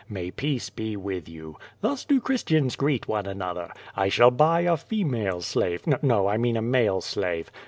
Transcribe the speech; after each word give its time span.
May 0.09 0.31
peace 0.31 0.71
be 0.71 0.97
with 0.97 1.29
you! 1.29 1.57
thus 1.81 2.05
do 2.05 2.19
Christians 2.19 2.75
greet 2.75 3.07
one 3.07 3.27
another. 3.27 3.71
I 3.95 4.09
shall 4.09 4.31
buy 4.31 4.61
a 4.61 4.75
female 4.75 5.41
slave. 5.41 5.83
No, 6.01 6.25
I 6.25 6.37
mean 6.37 6.57
a 6.57 6.61
male 6.63 7.01
slave. 7.01 7.51